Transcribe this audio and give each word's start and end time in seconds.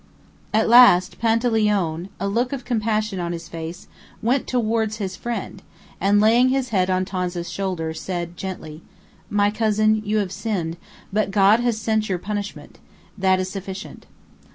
At 0.51 0.67
last 0.67 1.19
Pantaleone, 1.19 2.09
a 2.19 2.27
look 2.27 2.51
of 2.53 2.65
compassion 2.65 3.19
on 3.19 3.33
his 3.33 3.47
face, 3.47 3.85
went 4.19 4.47
towards 4.47 4.97
his 4.97 5.15
friend, 5.15 5.61
and, 5.99 6.19
laying 6.19 6.49
his 6.49 6.69
head 6.69 6.89
on 6.89 7.05
Tonza's 7.05 7.51
shoulder, 7.51 7.93
said 7.93 8.35
gently: 8.35 8.81
"My 9.29 9.51
cousin, 9.51 10.01
you 10.03 10.17
have 10.17 10.31
sinned, 10.31 10.77
but 11.13 11.29
God 11.29 11.59
has 11.59 11.77
sent 11.79 12.09
your 12.09 12.17
punishment; 12.17 12.79
that 13.15 13.39
is 13.39 13.51
sufficient. 13.51 14.07